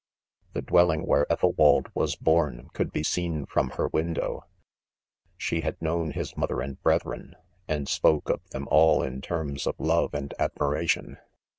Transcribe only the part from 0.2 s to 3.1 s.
* The dwelling where Ethelwald was born could be